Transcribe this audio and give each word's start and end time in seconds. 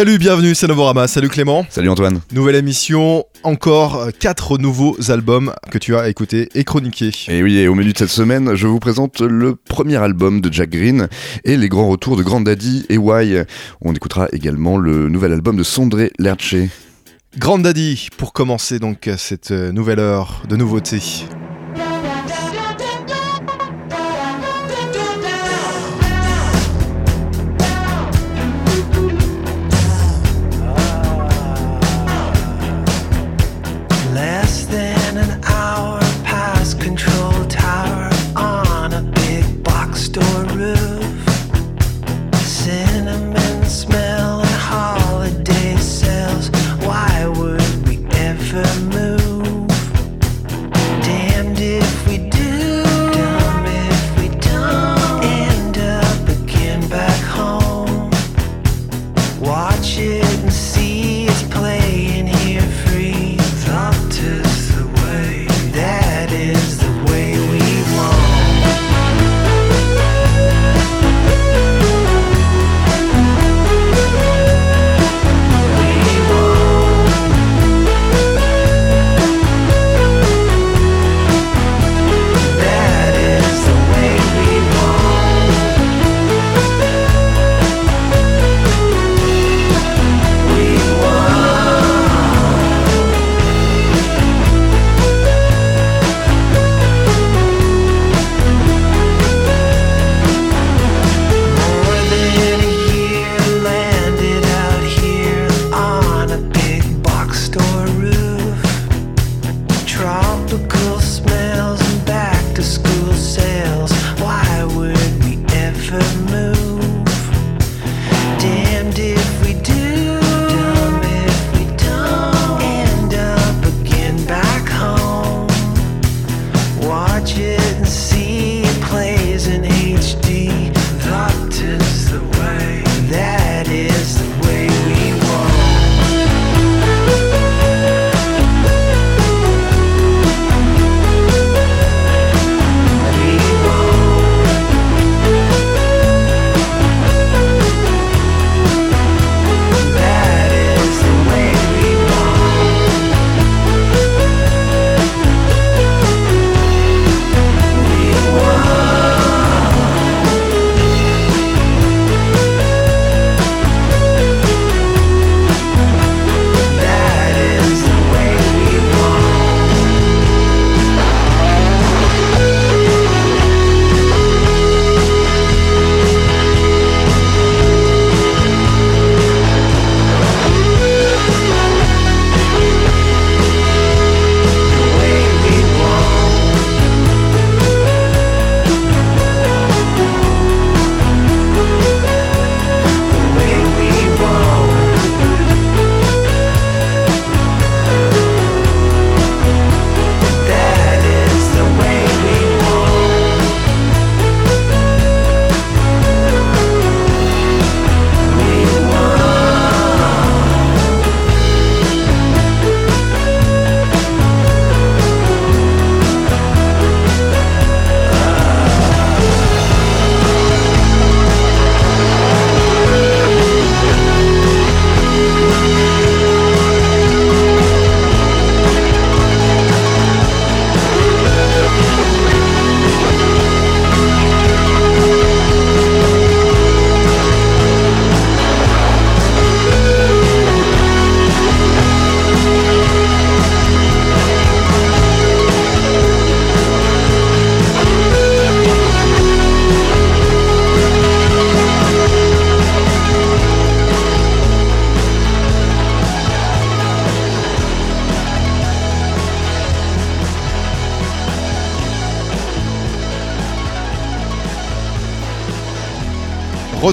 Salut, 0.00 0.16
bienvenue, 0.16 0.54
c'est 0.54 0.66
Novorama. 0.66 1.06
Salut 1.06 1.28
Clément. 1.28 1.66
Salut 1.68 1.90
Antoine. 1.90 2.22
Nouvelle 2.32 2.54
émission, 2.54 3.26
encore 3.42 4.08
quatre 4.18 4.56
nouveaux 4.56 4.96
albums 5.10 5.52
que 5.70 5.76
tu 5.76 5.94
as 5.94 6.08
écoutés 6.08 6.48
et 6.54 6.64
chroniqués. 6.64 7.10
Et 7.28 7.42
oui, 7.42 7.58
et 7.58 7.68
au 7.68 7.74
menu 7.74 7.92
de 7.92 7.98
cette 7.98 8.08
semaine, 8.08 8.54
je 8.54 8.66
vous 8.66 8.78
présente 8.78 9.20
le 9.20 9.56
premier 9.56 9.96
album 9.96 10.40
de 10.40 10.50
Jack 10.50 10.70
Green 10.70 11.08
et 11.44 11.58
les 11.58 11.68
grands 11.68 11.86
retours 11.86 12.16
de 12.16 12.22
Grand 12.22 12.40
Daddy 12.40 12.86
et 12.88 12.96
Why. 12.96 13.42
On 13.82 13.92
écoutera 13.92 14.28
également 14.32 14.78
le 14.78 15.10
nouvel 15.10 15.34
album 15.34 15.56
de 15.56 15.62
Sondré 15.62 16.12
Lerche. 16.18 16.56
Grand 17.36 17.58
Daddy, 17.58 18.08
pour 18.16 18.32
commencer 18.32 18.78
donc 18.78 19.10
cette 19.18 19.50
nouvelle 19.50 19.98
heure 19.98 20.44
de 20.48 20.56
nouveautés. 20.56 21.26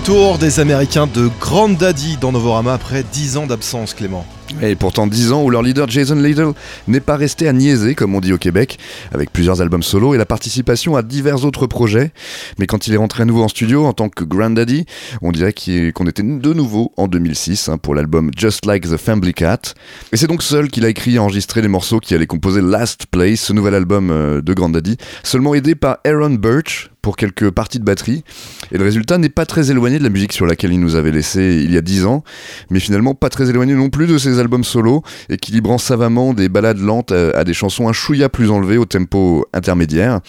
Retour 0.08 0.38
des 0.38 0.62
Américains 0.62 1.06
de 1.06 1.30
Grand 1.42 1.68
Daddy 1.68 2.16
dans 2.16 2.32
Novorama 2.32 2.74
après 2.74 3.04
10 3.04 3.36
ans 3.36 3.46
d'absence, 3.46 3.94
Clément. 3.94 4.26
Et 4.62 4.76
pourtant 4.76 5.06
10 5.06 5.34
ans 5.34 5.44
où 5.44 5.50
leur 5.50 5.62
leader 5.62 5.90
Jason 5.90 6.16
Little 6.16 6.54
n'est 6.88 7.02
pas 7.02 7.18
resté 7.18 7.46
à 7.46 7.52
niaiser, 7.52 7.94
comme 7.94 8.16
on 8.16 8.22
dit 8.22 8.32
au 8.32 8.38
Québec, 8.38 8.80
avec 9.14 9.34
plusieurs 9.34 9.60
albums 9.60 9.84
solo 9.84 10.16
et 10.16 10.18
la 10.18 10.26
participation 10.26 10.96
à 10.96 11.02
divers 11.02 11.44
autres 11.44 11.68
projets. 11.68 12.14
Mais 12.58 12.68
quand 12.68 12.88
il 12.88 12.94
est 12.94 12.98
rentré 12.98 13.24
à 13.24 13.26
nouveau 13.26 13.44
en 13.44 13.50
studio 13.50 13.86
en 13.86 13.92
tant 13.92 14.08
que 14.08 14.24
Granddaddy, 14.24 14.86
on 15.22 15.34
dirait 15.34 15.54
qu'on 15.54 16.08
était 16.08 16.24
de 16.24 16.54
nouveau 16.54 16.94
en 16.96 17.10
2006 17.10 17.68
hein, 17.68 17.78
pour 17.78 17.94
l'album 17.94 18.32
Just 18.34 18.66
Like 18.66 18.90
the 18.90 18.96
Family 18.96 19.34
Cat. 19.34 19.74
Et 20.14 20.18
c'est 20.18 20.28
donc 20.28 20.42
seul 20.42 20.70
qu'il 20.70 20.86
a 20.86 20.90
écrit 20.90 21.16
et 21.16 21.20
enregistré 21.20 21.62
les 21.62 21.68
morceaux 21.68 22.00
qui 22.00 22.16
allaient 22.16 22.28
composer 22.28 22.62
Last 22.62 23.08
Place, 23.08 23.42
ce 23.42 23.52
nouvel 23.52 23.76
album 23.76 24.10
euh, 24.12 24.42
de 24.42 24.54
Granddaddy, 24.54 24.96
seulement 25.24 25.54
aidé 25.54 25.76
par 25.76 25.98
Aaron 26.06 26.36
Birch 26.36 26.92
pour 27.08 27.16
quelques 27.16 27.52
parties 27.52 27.80
de 27.80 27.86
batterie. 27.86 28.26
Et 28.74 28.78
le 28.78 28.84
résultat 28.84 29.18
n'est 29.18 29.30
pas 29.30 29.46
très 29.46 29.72
éloigné 29.72 29.98
de 29.98 30.04
la 30.04 30.10
musique 30.10 30.34
sur 30.34 30.46
laquelle 30.46 30.74
il 30.74 30.80
nous 30.82 30.96
avait 30.96 31.12
laissé 31.12 31.62
il 31.64 31.74
y 31.74 31.78
a 31.78 31.82
10 31.82 32.06
ans, 32.06 32.22
mais 32.70 32.82
finalement 32.82 33.16
pas 33.16 33.30
très 33.30 33.50
éloigné 33.50 33.76
non 33.76 33.90
plus 33.90 34.08
de 34.08 34.18
ses 34.18 34.40
albums 34.40 34.66
solo, 34.66 35.04
équilibrant 35.30 35.78
savamment 35.78 36.34
des 36.34 36.50
balades 36.50 36.82
lentes 36.82 37.14
à, 37.14 37.46
des 37.46 37.54
chansons 37.54 37.88
un 37.88 37.94
chouïa 37.94 38.28
plus 38.28 38.52
enlevées 38.52 38.78
au 38.78 38.84
tempo 38.84 39.46
intermédiaire, 39.54 40.20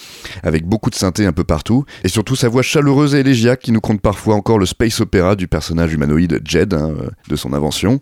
avec 0.45 0.67
beaucoup 0.67 0.89
de 0.89 0.95
synthé 0.95 1.27
un 1.27 1.33
peu 1.33 1.43
partout, 1.43 1.85
et 2.05 2.09
surtout 2.09 2.37
sa 2.37 2.49
voix 2.49 2.63
chaleureuse 2.63 3.17
et 3.17 3.19
élégiaque 3.19 3.59
qui 3.59 3.73
nous 3.73 3.81
compte 3.81 4.01
parfois 4.01 4.37
encore 4.37 4.61
le 4.61 4.67
space 4.67 5.01
opéra 5.01 5.35
du 5.35 5.49
personnage 5.49 5.93
humanoïde 5.93 6.43
Jed, 6.45 6.75
hein, 6.75 6.95
de 7.29 7.35
son 7.35 7.55
invention. 7.55 7.99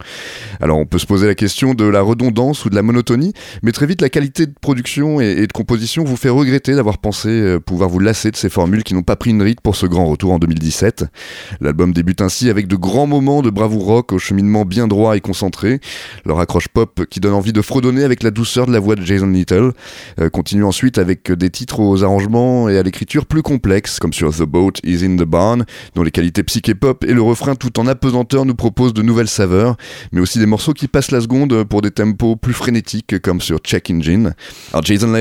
Alors 0.60 0.76
on 0.76 0.84
peut 0.84 0.98
se 0.98 1.06
poser 1.06 1.26
la 1.26 1.34
question 1.34 1.72
de 1.72 1.86
la 1.86 2.02
redondance 2.02 2.66
ou 2.66 2.68
de 2.68 2.74
la 2.74 2.82
monotonie, 2.82 3.32
mais 3.62 3.72
très 3.72 3.86
vite 3.86 4.02
la 4.02 4.10
qualité 4.10 4.44
de 4.44 4.52
production 4.60 5.18
et, 5.18 5.46
de 5.46 5.52
composition 5.54 6.04
vous 6.04 6.16
fait 6.16 6.28
regretter 6.28 6.74
d'avoir 6.74 6.98
pensé 6.98 7.30
euh, 7.30 7.58
pouvoir 7.58 7.88
vous 7.88 8.00
lasser 8.00 8.30
de 8.30 8.36
ces 8.36 8.50
formules 8.66 8.82
qui 8.82 8.94
n'ont 8.94 9.04
pas 9.04 9.14
pris 9.14 9.30
une 9.30 9.42
rite 9.42 9.60
pour 9.60 9.76
ce 9.76 9.86
grand 9.86 10.06
retour 10.06 10.32
en 10.32 10.40
2017. 10.40 11.04
L'album 11.60 11.92
débute 11.92 12.20
ainsi 12.20 12.50
avec 12.50 12.66
de 12.66 12.74
grands 12.74 13.06
moments 13.06 13.40
de 13.40 13.48
bravoure 13.48 13.84
rock 13.84 14.10
au 14.10 14.18
cheminement 14.18 14.64
bien 14.64 14.88
droit 14.88 15.16
et 15.16 15.20
concentré, 15.20 15.78
leur 16.24 16.40
accroche 16.40 16.66
pop 16.66 17.04
qui 17.08 17.20
donne 17.20 17.34
envie 17.34 17.52
de 17.52 17.62
fredonner 17.62 18.02
avec 18.02 18.24
la 18.24 18.32
douceur 18.32 18.66
de 18.66 18.72
la 18.72 18.80
voix 18.80 18.96
de 18.96 19.02
Jason 19.02 19.28
Little, 19.28 19.70
euh, 20.18 20.30
continue 20.30 20.64
ensuite 20.64 20.98
avec 20.98 21.30
des 21.30 21.48
titres 21.48 21.78
aux 21.78 22.02
arrangements 22.02 22.68
et 22.68 22.76
à 22.76 22.82
l'écriture 22.82 23.26
plus 23.26 23.42
complexes, 23.42 24.00
comme 24.00 24.12
sur 24.12 24.34
The 24.34 24.42
Boat 24.42 24.72
is 24.82 25.04
in 25.04 25.14
the 25.14 25.28
Barn, 25.28 25.64
dont 25.94 26.02
les 26.02 26.10
qualités 26.10 26.42
psyché-pop 26.42 27.04
et 27.04 27.14
le 27.14 27.22
refrain 27.22 27.54
tout 27.54 27.78
en 27.78 27.86
apesanteur 27.86 28.46
nous 28.46 28.56
proposent 28.56 28.94
de 28.94 29.02
nouvelles 29.02 29.28
saveurs, 29.28 29.76
mais 30.10 30.20
aussi 30.20 30.40
des 30.40 30.46
morceaux 30.46 30.72
qui 30.72 30.88
passent 30.88 31.12
la 31.12 31.20
seconde 31.20 31.62
pour 31.62 31.82
des 31.82 31.92
tempos 31.92 32.34
plus 32.34 32.52
frénétiques, 32.52 33.20
comme 33.20 33.40
sur 33.40 33.58
Check 33.58 33.92
Engine. 33.92 34.34
Alors 34.72 34.82
Jason 34.82 35.14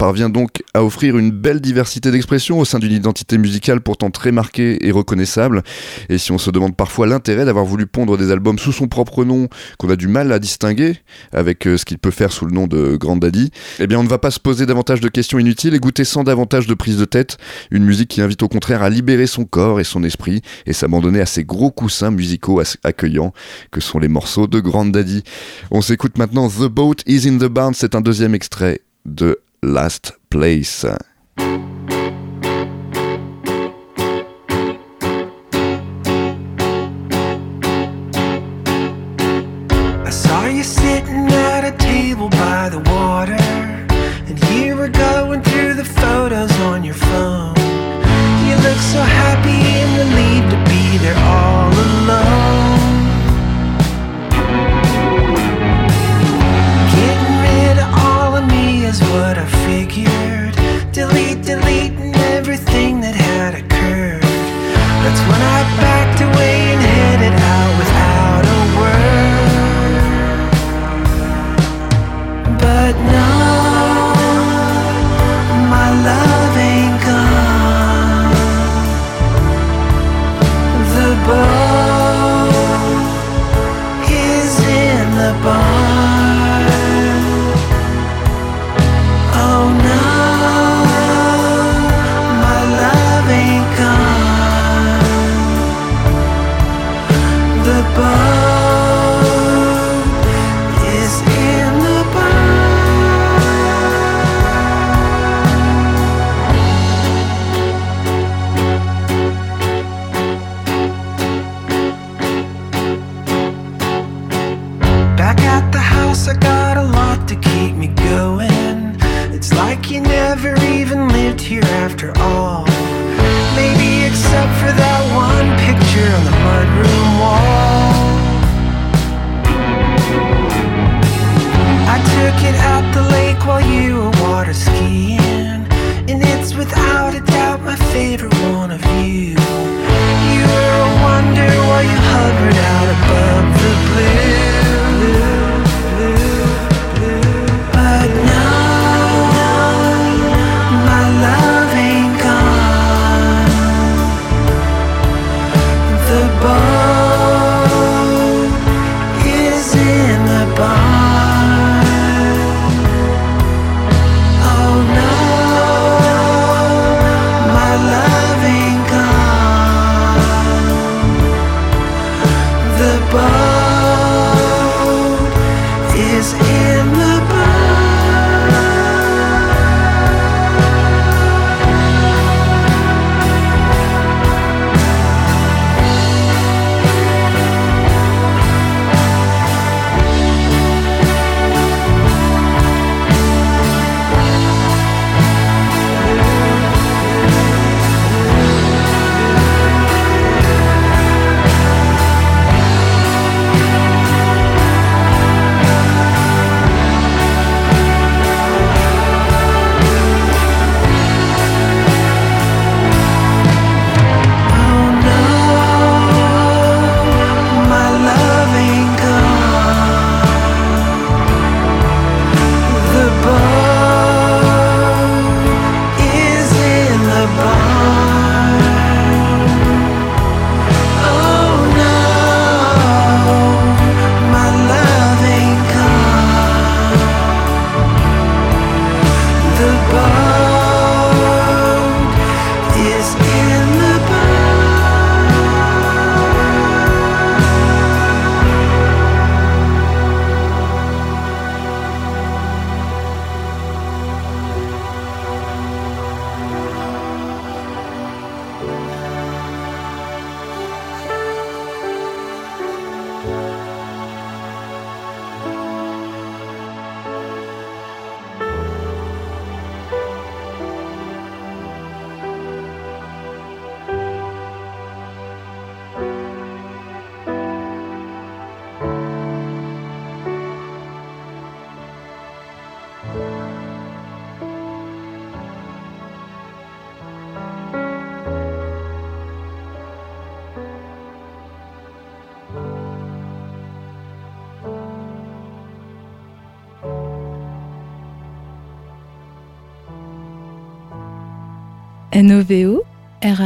parvient 0.00 0.30
donc 0.30 0.62
à 0.72 0.82
offrir 0.82 1.18
une 1.18 1.30
belle 1.30 1.60
diversité 1.60 2.10
d'expression 2.10 2.58
au 2.58 2.64
sein 2.64 2.78
d'une 2.78 2.94
identité 2.94 3.36
musicale 3.36 3.82
pourtant 3.82 4.10
très 4.10 4.32
marquée 4.32 4.78
et 4.86 4.92
reconnaissable. 4.92 5.62
Et 6.08 6.16
si 6.16 6.32
on 6.32 6.38
se 6.38 6.50
demande 6.50 6.74
parfois 6.74 7.06
l'intérêt 7.06 7.44
d'avoir 7.44 7.66
voulu 7.66 7.86
pondre 7.86 8.16
des 8.16 8.30
albums 8.30 8.58
sous 8.58 8.72
son 8.72 8.88
propre 8.88 9.26
nom, 9.26 9.48
qu'on 9.76 9.90
a 9.90 9.96
du 9.96 10.08
mal 10.08 10.32
à 10.32 10.38
distinguer 10.38 10.96
avec 11.32 11.66
euh, 11.66 11.76
ce 11.76 11.84
qu'il 11.84 11.98
peut 11.98 12.10
faire 12.10 12.32
sous 12.32 12.46
le 12.46 12.52
nom 12.52 12.66
de 12.66 12.96
Grand 12.96 13.16
Daddy, 13.16 13.50
eh 13.78 13.86
bien 13.86 13.98
on 13.98 14.02
ne 14.02 14.08
va 14.08 14.16
pas 14.16 14.30
se 14.30 14.40
poser 14.40 14.64
davantage 14.64 15.02
de 15.02 15.08
questions 15.10 15.38
inutiles 15.38 15.74
et 15.74 15.78
goûter 15.78 16.04
sans 16.04 16.24
davantage 16.24 16.66
de 16.66 16.72
prise 16.72 16.96
de 16.96 17.04
tête 17.04 17.36
une 17.70 17.84
musique 17.84 18.08
qui 18.08 18.22
invite 18.22 18.42
au 18.42 18.48
contraire 18.48 18.82
à 18.82 18.88
libérer 18.88 19.26
son 19.26 19.44
corps 19.44 19.80
et 19.80 19.84
son 19.84 20.02
esprit 20.02 20.40
et 20.64 20.72
s'abandonner 20.72 21.20
à 21.20 21.26
ces 21.26 21.44
gros 21.44 21.70
coussins 21.70 22.10
musicaux 22.10 22.62
accueillants 22.84 23.34
que 23.70 23.82
sont 23.82 23.98
les 23.98 24.08
morceaux 24.08 24.46
de 24.46 24.60
Grand 24.60 24.86
Daddy. 24.86 25.24
On 25.70 25.82
s'écoute 25.82 26.16
maintenant 26.16 26.48
The 26.48 26.68
Boat 26.68 26.96
is 27.06 27.28
in 27.28 27.36
the 27.36 27.50
Barn, 27.50 27.74
c'est 27.74 27.94
un 27.94 28.00
deuxième 28.00 28.34
extrait 28.34 28.80
de 29.04 29.40
Last 29.62 30.12
Place. 30.30 30.86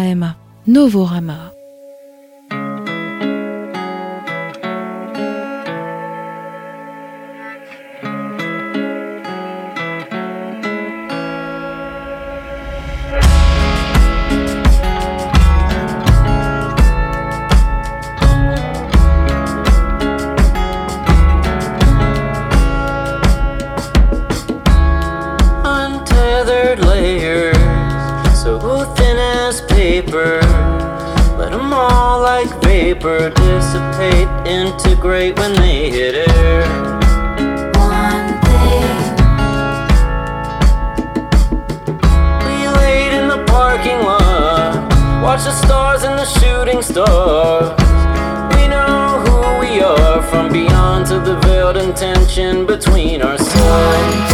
N-O-V-O-R-A-M-A. 0.04 0.36
Novorama. 0.66 1.53
Paper. 30.14 30.40
Let 31.36 31.50
them 31.50 31.72
all, 31.72 32.20
like 32.20 32.48
vapor, 32.62 33.30
dissipate, 33.30 34.28
integrate 34.46 35.36
when 35.38 35.54
they 35.54 35.90
hit 35.90 36.28
air. 36.28 36.62
One 37.74 38.28
thing, 38.44 38.88
We 42.46 42.68
laid 42.80 43.12
in 43.18 43.28
the 43.28 43.44
parking 43.46 44.00
lot, 44.04 44.74
watch 45.22 45.44
the 45.44 45.52
stars 45.52 46.04
and 46.04 46.18
the 46.18 46.26
shooting 46.26 46.82
stars. 46.82 47.70
We 48.54 48.68
know 48.68 49.20
who 49.26 49.60
we 49.60 49.80
are 49.80 50.22
from 50.22 50.52
beyond 50.52 51.06
to 51.06 51.18
the 51.18 51.36
veiled 51.40 51.76
intention 51.76 52.66
between 52.66 53.20
ourselves. 53.22 54.30
There 54.30 54.33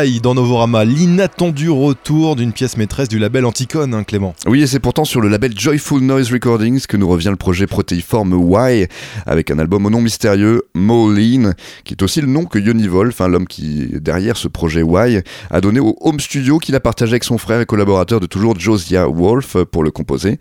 dans 0.00 0.34
Novorama, 0.34 0.86
l'inattendu 0.86 1.68
retour 1.68 2.34
d'une 2.34 2.52
pièce 2.52 2.78
maîtresse 2.78 3.08
du 3.08 3.18
label 3.18 3.44
Anticone, 3.44 3.92
hein, 3.92 4.02
Clément. 4.02 4.34
Oui, 4.46 4.62
et 4.62 4.66
c'est 4.66 4.80
pourtant 4.80 5.04
sur 5.04 5.20
le 5.20 5.28
label 5.28 5.52
Joyful 5.54 6.00
Noise 6.00 6.32
Recordings 6.32 6.86
que 6.86 6.96
nous 6.96 7.06
revient 7.06 7.28
le 7.28 7.36
projet 7.36 7.66
protéiforme 7.66 8.32
Y, 8.50 8.88
avec 9.26 9.50
un 9.50 9.58
album 9.58 9.84
au 9.84 9.90
nom 9.90 10.00
mystérieux, 10.00 10.62
Moline, 10.74 11.54
qui 11.84 11.92
est 11.92 12.02
aussi 12.02 12.22
le 12.22 12.28
nom 12.28 12.46
que 12.46 12.58
Yoni 12.58 12.88
Wolf, 12.88 13.20
hein, 13.20 13.28
l'homme 13.28 13.46
qui 13.46 13.90
est 13.92 14.00
derrière 14.00 14.38
ce 14.38 14.48
projet 14.48 14.80
Y, 14.82 15.22
a 15.50 15.60
donné 15.60 15.80
au 15.80 15.94
home 16.00 16.18
studio 16.18 16.58
qu'il 16.58 16.74
a 16.76 16.80
partagé 16.80 17.12
avec 17.12 17.24
son 17.24 17.36
frère 17.36 17.60
et 17.60 17.66
collaborateur 17.66 18.20
de 18.20 18.26
toujours 18.26 18.58
Josiah 18.58 19.06
Wolf 19.06 19.58
pour 19.70 19.82
le 19.82 19.90
composer. 19.90 20.38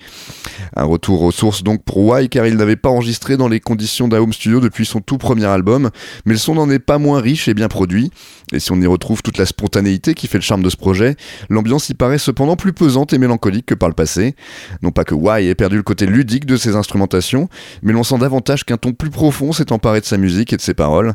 Un 0.77 0.85
retour 0.85 1.21
aux 1.21 1.31
sources 1.31 1.63
donc 1.63 1.83
pour 1.83 2.17
Y, 2.17 2.29
car 2.29 2.47
il 2.47 2.55
n'avait 2.55 2.77
pas 2.77 2.89
enregistré 2.89 3.35
dans 3.35 3.49
les 3.49 3.59
conditions 3.59 4.07
d'un 4.07 4.19
home 4.19 4.31
studio 4.31 4.61
depuis 4.61 4.85
son 4.85 5.01
tout 5.01 5.17
premier 5.17 5.47
album, 5.47 5.89
mais 6.25 6.31
le 6.31 6.39
son 6.39 6.55
n'en 6.55 6.69
est 6.69 6.79
pas 6.79 6.97
moins 6.97 7.19
riche 7.19 7.49
et 7.49 7.53
bien 7.53 7.67
produit, 7.67 8.09
et 8.53 8.59
si 8.59 8.71
on 8.71 8.79
y 8.79 8.87
retrouve 8.87 9.21
toute 9.21 9.37
la 9.37 9.48
spontanéité 9.49 10.13
qui 10.13 10.27
fait 10.27 10.37
le 10.37 10.43
charme 10.43 10.63
de 10.63 10.69
ce 10.69 10.77
projet, 10.77 11.15
l'ambiance 11.49 11.89
y 11.89 11.93
paraît 11.93 12.17
cependant 12.17 12.55
plus 12.55 12.73
pesante 12.73 13.13
et 13.13 13.17
mélancolique 13.17 13.65
que 13.67 13.75
par 13.75 13.89
le 13.89 13.95
passé. 13.95 14.35
Non 14.81 14.91
pas 14.91 15.03
que 15.03 15.15
Y 15.15 15.49
ait 15.49 15.55
perdu 15.55 15.77
le 15.77 15.83
côté 15.83 16.05
ludique 16.05 16.45
de 16.45 16.55
ses 16.55 16.75
instrumentations, 16.75 17.49
mais 17.83 17.93
l'on 17.93 18.03
sent 18.03 18.17
davantage 18.17 18.63
qu'un 18.63 18.77
ton 18.77 18.93
plus 18.93 19.09
profond 19.09 19.51
s'est 19.51 19.71
emparé 19.71 19.99
de 19.99 20.05
sa 20.05 20.17
musique 20.17 20.53
et 20.53 20.57
de 20.57 20.61
ses 20.61 20.73
paroles. 20.73 21.13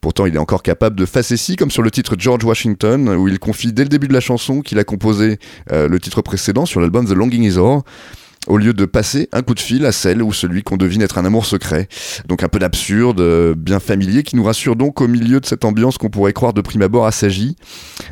Pourtant, 0.00 0.26
il 0.26 0.34
est 0.34 0.38
encore 0.38 0.62
capable 0.62 0.96
de 0.96 1.06
facéties, 1.06 1.56
comme 1.56 1.70
sur 1.70 1.82
le 1.82 1.90
titre 1.90 2.16
George 2.18 2.44
Washington, 2.44 3.08
où 3.10 3.28
il 3.28 3.38
confie 3.38 3.72
dès 3.72 3.82
le 3.82 3.88
début 3.88 4.08
de 4.08 4.12
la 4.12 4.20
chanson 4.20 4.60
qu'il 4.60 4.78
a 4.78 4.84
composé 4.84 5.38
euh, 5.72 5.88
le 5.88 5.98
titre 6.00 6.22
précédent 6.22 6.66
sur 6.66 6.80
l'album 6.80 7.06
The 7.06 7.12
Longing 7.12 7.42
Is 7.42 7.58
All 7.58 7.82
au 8.46 8.58
lieu 8.58 8.72
de 8.72 8.84
passer 8.84 9.28
un 9.32 9.42
coup 9.42 9.54
de 9.54 9.60
fil 9.60 9.84
à 9.86 9.92
celle 9.92 10.22
ou 10.22 10.32
celui 10.32 10.62
qu'on 10.62 10.76
devine 10.76 11.02
être 11.02 11.18
un 11.18 11.24
amour 11.24 11.46
secret. 11.46 11.88
Donc 12.28 12.42
un 12.42 12.48
peu 12.48 12.58
d'absurde, 12.58 13.20
euh, 13.20 13.54
bien 13.54 13.80
familier, 13.80 14.22
qui 14.22 14.36
nous 14.36 14.44
rassure 14.44 14.76
donc 14.76 15.00
au 15.00 15.08
milieu 15.08 15.40
de 15.40 15.46
cette 15.46 15.64
ambiance 15.64 15.98
qu'on 15.98 16.10
pourrait 16.10 16.32
croire 16.32 16.52
de 16.52 16.60
prime 16.60 16.82
abord 16.82 17.06
assagi. 17.06 17.56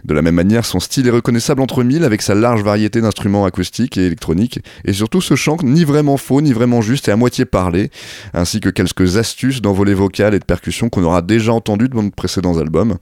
De 0.04 0.14
la 0.14 0.22
même 0.22 0.34
manière, 0.34 0.64
son 0.64 0.80
style 0.80 1.06
est 1.06 1.10
reconnaissable 1.10 1.62
entre 1.62 1.82
mille 1.82 2.04
avec 2.04 2.22
sa 2.22 2.34
large 2.34 2.62
variété 2.62 3.00
d'instruments 3.00 3.44
acoustiques 3.44 3.96
et 3.96 4.06
électroniques, 4.06 4.60
et 4.84 4.92
surtout 4.92 5.20
ce 5.20 5.34
chant 5.34 5.56
ni 5.62 5.84
vraiment 5.84 6.16
faux, 6.16 6.40
ni 6.40 6.52
vraiment 6.52 6.80
juste 6.80 7.08
et 7.08 7.12
à 7.12 7.16
moitié 7.16 7.44
parlé, 7.44 7.90
ainsi 8.32 8.60
que 8.60 8.68
quelques 8.68 9.16
astuces 9.16 9.60
d'envolée 9.60 9.94
vocale 9.94 10.34
et 10.34 10.38
de 10.38 10.44
percussion 10.44 10.88
qu'on 10.88 11.04
aura 11.04 11.22
déjà 11.22 11.52
entendues 11.52 11.88
dans 11.88 12.02
de 12.02 12.10
précédents 12.10 12.58
albums. 12.58 12.96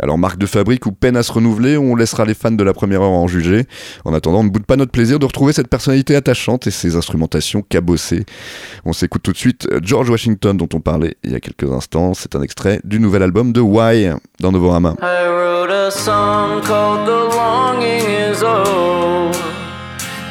Alors 0.00 0.18
marque 0.18 0.38
de 0.38 0.46
fabrique 0.46 0.86
ou 0.86 0.92
peine 0.92 1.16
à 1.16 1.22
se 1.22 1.32
renouveler, 1.32 1.76
on 1.76 1.94
laissera 1.94 2.24
les 2.24 2.34
fans 2.34 2.50
de 2.50 2.64
la 2.64 2.72
première 2.72 3.02
heure 3.02 3.10
en 3.10 3.28
juger. 3.28 3.66
En 4.04 4.14
attendant, 4.14 4.40
on 4.40 4.44
ne 4.44 4.50
boude 4.50 4.66
pas 4.66 4.76
notre 4.76 4.92
plaisir 4.92 5.18
de 5.18 5.26
retrouver 5.26 5.52
cette 5.52 5.68
personnalité 5.68 6.16
attachante 6.16 6.63
et 6.66 6.70
ses 6.70 6.96
instrumentations 6.96 7.62
cabossées. 7.62 8.24
On 8.84 8.92
s'écoute 8.92 9.22
tout 9.22 9.32
de 9.32 9.36
suite 9.36 9.68
George 9.82 10.10
Washington 10.10 10.56
dont 10.56 10.68
on 10.74 10.80
parlait 10.80 11.16
il 11.24 11.32
y 11.32 11.34
a 11.34 11.40
quelques 11.40 11.70
instants. 11.70 12.14
C'est 12.14 12.36
un 12.36 12.42
extrait 12.42 12.80
du 12.84 13.00
nouvel 13.00 13.22
album 13.22 13.52
de 13.52 13.60
Y 13.60 14.14
dans 14.40 14.52
Novorama. 14.52 14.96
I 15.02 15.26
wrote 15.28 15.70
a 15.70 15.90
song 15.90 16.62
called 16.62 17.06
The 17.06 17.34
Longing 17.34 18.08
Is 18.08 18.42
Old. 18.42 19.36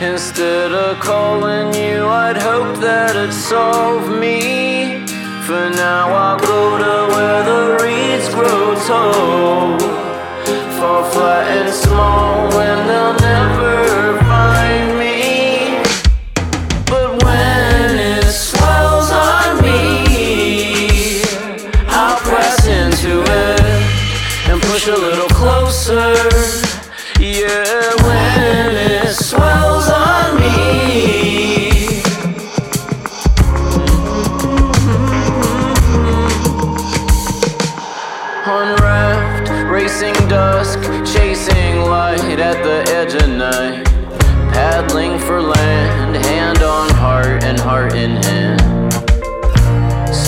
Instead 0.02 0.74
of 0.74 1.00
calling 1.00 1.74
you, 1.74 2.06
I'd 2.06 2.36
hope 2.36 2.80
that 2.82 3.16
it'd 3.16 3.34
solve 3.34 4.10
me. 4.10 5.06
For 5.46 5.70
now, 5.70 6.10
I'll 6.10 6.40
go 6.40 6.78
to 6.78 7.14
where 7.14 7.44
the 7.44 7.84
reeds 7.84 8.28
grow 8.34 8.76
tall. 8.86 9.80
Fall 10.78 11.04
flat 11.12 11.48
and 11.48 11.74
small 11.74 12.50
when 12.50 12.88
they'll 12.88 13.23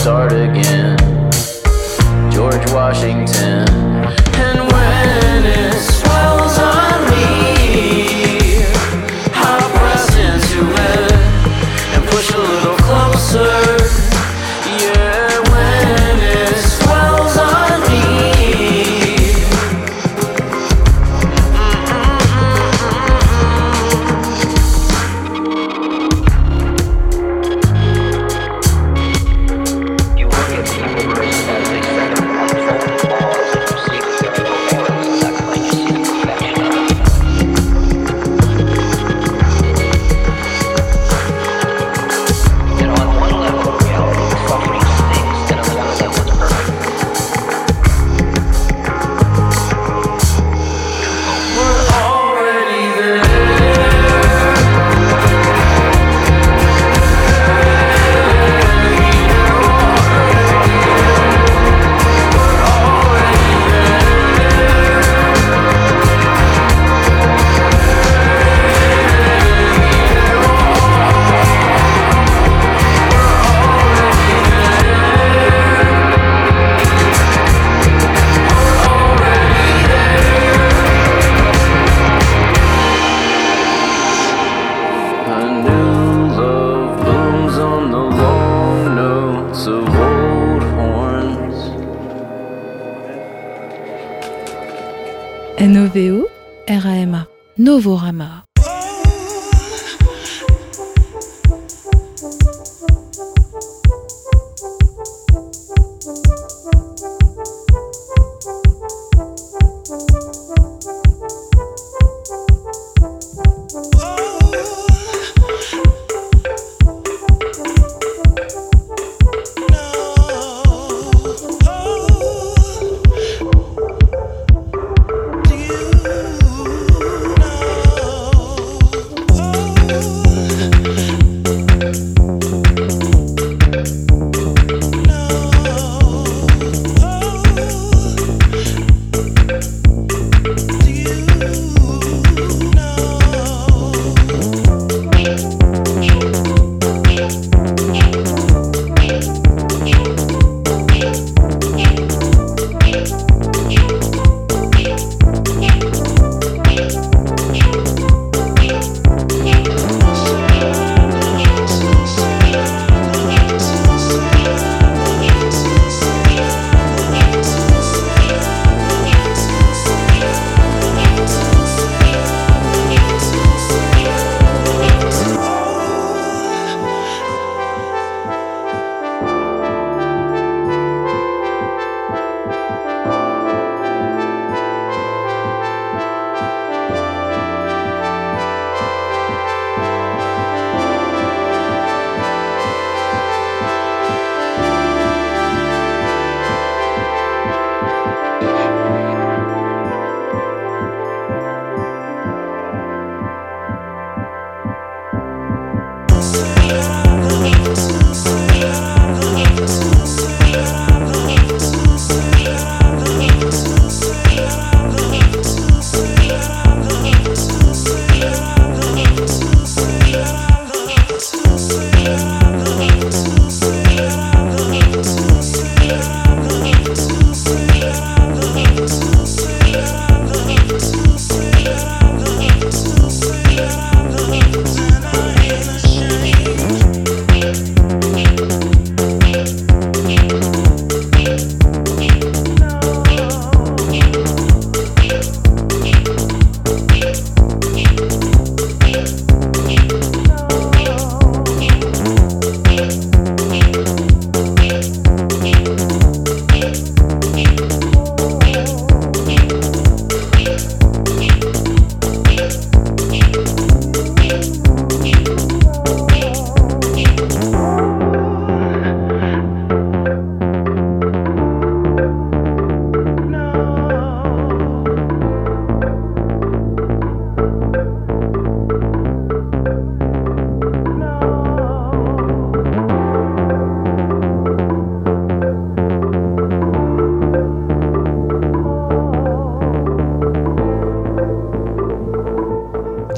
Start 0.05 0.33
again. 0.33 0.99
George 2.31 2.71
Washington. 2.71 3.74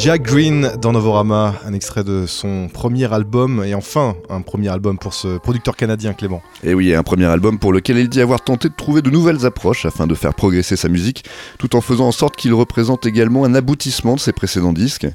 Jack 0.08 0.22
Green 0.22 0.72
dans 0.82 0.94
Novorama, 0.94 1.56
un 1.66 1.74
extrait 1.74 2.06
de 2.06 2.26
son 2.28 2.70
premier 2.70 3.12
album 3.14 3.62
et 3.66 3.76
enfin 3.76 4.16
un 4.30 4.40
premier 4.40 4.70
album 4.70 4.98
pour 4.98 5.14
ce 5.14 5.38
producteur 5.38 5.76
canadien 5.76 6.14
Clément. 6.14 6.42
Et 6.64 6.74
oui, 6.74 6.96
un 6.96 7.04
premier 7.04 7.26
album 7.26 7.60
pour 7.60 7.74
lequel 7.74 7.98
il 7.98 8.08
dit 8.08 8.22
avoir 8.22 8.40
tenté 8.40 8.70
de 8.70 8.74
trouver 8.74 9.02
de 9.02 9.10
nouvelles 9.10 9.46
approches 9.46 9.86
afin 9.86 10.08
de 10.08 10.16
faire 10.16 10.34
progresser 10.34 10.78
sa 10.78 10.88
musique, 10.88 11.26
tout 11.60 11.76
en 11.76 11.82
faisant 11.82 12.08
en 12.08 12.14
sorte 12.14 12.38
qu'il 12.38 12.54
représente 12.54 13.06
également 13.06 13.44
un 13.44 13.54
aboutissement 13.54 14.16
de 14.16 14.22
ses 14.22 14.32
précédents 14.32 14.72
disques. 14.72 15.08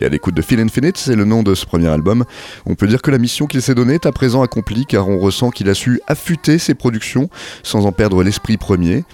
Et 0.00 0.04
à 0.04 0.08
l'écoute 0.08 0.34
de 0.34 0.42
Feel 0.42 0.60
Infinite, 0.60 0.98
c'est 0.98 1.16
le 1.16 1.24
nom 1.24 1.42
de 1.42 1.54
ce 1.54 1.64
premier 1.64 1.88
album, 1.88 2.24
on 2.66 2.74
peut 2.74 2.86
dire 2.86 3.00
que 3.00 3.10
la 3.10 3.18
mission 3.18 3.46
qu'il 3.46 3.62
s'est 3.62 3.74
donnée 3.74 3.94
est 3.94 4.06
à 4.06 4.12
présent 4.12 4.42
accomplie 4.42 4.84
car 4.86 5.08
on 5.08 5.18
ressent 5.18 5.50
qu'il 5.50 5.68
a 5.70 5.74
su 5.74 6.00
affûter 6.06 6.58
ses 6.58 6.74
productions 6.74 7.30
sans 7.62 7.86
en 7.86 7.92
perdre 7.92 8.22
l'esprit 8.22 8.56
premier. 8.58 9.04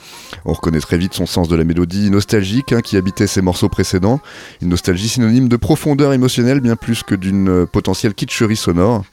On 0.44 0.52
reconnaît 0.52 0.80
très 0.80 0.98
vite 0.98 1.14
son 1.14 1.26
sens 1.26 1.48
de 1.48 1.54
la 1.54 1.64
mélodie 1.64 2.10
nostalgique 2.10 2.72
hein, 2.72 2.80
qui 2.80 2.96
habitait 2.96 3.26
ses 3.26 3.42
morceaux 3.42 3.68
précédents, 3.68 4.20
une 4.60 4.70
nostalgie 4.70 5.08
synonyme 5.08 5.48
de 5.48 5.56
profondeur 5.56 6.12
émotionnelle 6.12 6.60
bien 6.60 6.74
plus 6.74 7.02
que 7.02 7.14
d'une 7.14 7.66
potentielle 7.66 8.14
kitscherie 8.14 8.56
sonore. 8.56 9.04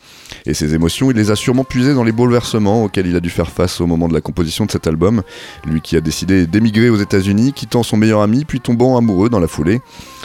Et 0.45 0.53
ces 0.53 0.73
émotions, 0.73 1.11
il 1.11 1.17
les 1.17 1.31
a 1.31 1.35
sûrement 1.35 1.63
puisées 1.63 1.93
dans 1.93 2.03
les 2.03 2.11
bouleversements 2.11 2.85
auxquels 2.85 3.07
il 3.07 3.15
a 3.15 3.19
dû 3.19 3.29
faire 3.29 3.49
face 3.49 3.79
au 3.81 3.85
moment 3.85 4.07
de 4.07 4.13
la 4.13 4.21
composition 4.21 4.65
de 4.65 4.71
cet 4.71 4.87
album. 4.87 5.21
Lui 5.65 5.81
qui 5.81 5.95
a 5.97 6.01
décidé 6.01 6.47
d'émigrer 6.47 6.89
aux 6.89 6.97
États-Unis, 6.97 7.53
quittant 7.53 7.83
son 7.83 7.97
meilleur 7.97 8.21
ami, 8.21 8.45
puis 8.45 8.59
tombant 8.59 8.97
amoureux 8.97 9.29
dans 9.29 9.39
la 9.39 9.47
foulée. 9.47 9.81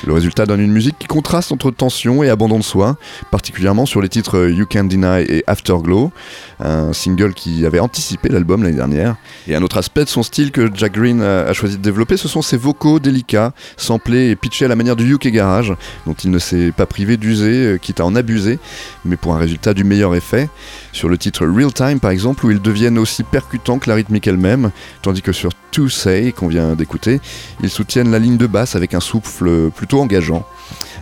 Le 0.07 0.12
résultat 0.12 0.46
donne 0.46 0.61
une 0.61 0.72
musique 0.72 0.98
qui 0.98 1.07
contraste 1.07 1.33
entre 1.34 1.72
tension 1.72 2.22
et 2.22 2.30
abandon 2.30 2.58
de 2.58 2.64
soi, 2.64 2.96
particulièrement 3.32 3.86
sur 3.86 4.00
les 4.00 4.08
titres 4.08 4.48
You 4.48 4.66
Can't 4.66 4.84
Deny 4.84 5.22
et 5.28 5.44
Afterglow, 5.48 6.12
un 6.60 6.92
single 6.92 7.34
qui 7.34 7.66
avait 7.66 7.80
anticipé 7.80 8.28
l'album 8.28 8.62
l'année 8.62 8.76
dernière. 8.76 9.16
Et 9.48 9.56
un 9.56 9.62
autre 9.62 9.76
aspect 9.76 10.04
de 10.04 10.08
son 10.08 10.22
style 10.22 10.52
que 10.52 10.70
Jack 10.72 10.92
Green 10.92 11.22
a 11.22 11.40
a 11.40 11.52
choisi 11.52 11.76
de 11.76 11.82
développer, 11.82 12.16
ce 12.16 12.28
sont 12.28 12.40
ses 12.40 12.56
vocaux 12.56 13.00
délicats, 13.00 13.52
samplés 13.76 14.30
et 14.30 14.36
pitchés 14.36 14.64
à 14.64 14.68
la 14.68 14.76
manière 14.76 14.94
du 14.94 15.12
UK 15.12 15.28
Garage, 15.28 15.74
dont 16.06 16.14
il 16.14 16.30
ne 16.30 16.38
s'est 16.38 16.70
pas 16.70 16.86
privé 16.86 17.16
d'user, 17.16 17.66
euh, 17.66 17.78
quitte 17.78 18.00
à 18.00 18.04
en 18.04 18.14
abuser, 18.14 18.58
mais 19.04 19.16
pour 19.16 19.34
un 19.34 19.38
résultat 19.38 19.74
du 19.74 19.82
meilleur 19.82 20.14
effet. 20.14 20.48
Sur 20.92 21.08
le 21.08 21.18
titre 21.18 21.46
Real 21.46 21.72
Time 21.72 21.98
par 21.98 22.12
exemple, 22.12 22.46
où 22.46 22.50
ils 22.50 22.62
deviennent 22.62 22.98
aussi 22.98 23.24
percutants 23.24 23.78
que 23.78 23.88
la 23.88 23.96
rythmique 23.96 24.26
elle-même, 24.28 24.70
tandis 25.02 25.22
que 25.22 25.32
sur 25.32 25.50
To 25.72 25.88
Say, 25.88 26.32
qu'on 26.32 26.46
vient 26.46 26.74
d'écouter, 26.74 27.20
ils 27.62 27.70
soutiennent 27.70 28.12
la 28.12 28.20
ligne 28.20 28.36
de 28.36 28.46
basse 28.46 28.76
avec 28.76 28.94
un 28.94 29.00
souffle 29.00 29.70
plutôt 29.70 30.00
engageant. 30.00 30.46